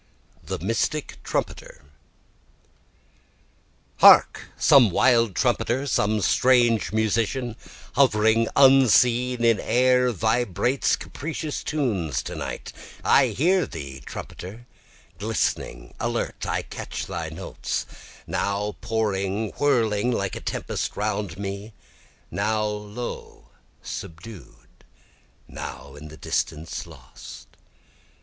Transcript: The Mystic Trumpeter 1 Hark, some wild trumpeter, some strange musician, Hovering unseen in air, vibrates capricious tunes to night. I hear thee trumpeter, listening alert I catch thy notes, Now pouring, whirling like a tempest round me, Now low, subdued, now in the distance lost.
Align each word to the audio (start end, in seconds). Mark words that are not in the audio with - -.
The 0.43 0.57
Mystic 0.57 1.19
Trumpeter 1.23 1.83
1 3.99 3.99
Hark, 3.99 4.41
some 4.57 4.89
wild 4.89 5.35
trumpeter, 5.35 5.85
some 5.85 6.21
strange 6.21 6.91
musician, 6.91 7.55
Hovering 7.93 8.47
unseen 8.55 9.45
in 9.45 9.59
air, 9.59 10.09
vibrates 10.09 10.95
capricious 10.95 11.63
tunes 11.63 12.23
to 12.23 12.33
night. 12.33 12.73
I 13.05 13.27
hear 13.27 13.67
thee 13.67 14.01
trumpeter, 14.03 14.65
listening 15.19 15.93
alert 15.99 16.47
I 16.47 16.63
catch 16.63 17.05
thy 17.05 17.29
notes, 17.29 17.85
Now 18.25 18.77
pouring, 18.81 19.49
whirling 19.59 20.09
like 20.09 20.35
a 20.35 20.41
tempest 20.41 20.97
round 20.97 21.37
me, 21.37 21.73
Now 22.31 22.63
low, 22.65 23.49
subdued, 23.83 24.83
now 25.47 25.93
in 25.93 26.07
the 26.07 26.17
distance 26.17 26.87
lost. 26.87 27.49